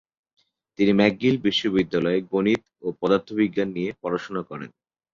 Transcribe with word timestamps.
তিনি 0.79 0.91
ম্যাকগিল 0.93 1.35
বিশ্ববিদ্যালয়ে 1.45 2.19
গণিত 2.31 2.63
ও 2.81 2.87
পদার্থবিজ্ঞান 3.01 3.69
নিয়ে 3.77 3.91
পড়াশোনা 4.01 4.41
করেন। 4.49 4.69